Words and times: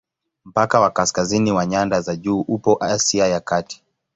Mpaka 0.45 0.79
wa 0.79 0.91
kaskazini 0.91 1.51
wa 1.51 1.65
nyanda 1.65 2.01
za 2.01 2.15
juu 2.15 2.41
upo 2.41 2.83
Asia 2.83 3.27
ya 3.27 3.39
Kati. 3.39 3.83